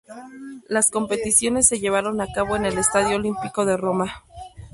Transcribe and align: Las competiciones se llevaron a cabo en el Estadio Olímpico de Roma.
Las 0.67 0.89
competiciones 0.89 1.67
se 1.67 1.79
llevaron 1.79 2.21
a 2.21 2.27
cabo 2.33 2.55
en 2.55 2.65
el 2.65 2.79
Estadio 2.79 3.17
Olímpico 3.17 3.65
de 3.65 3.77
Roma. 3.77 4.25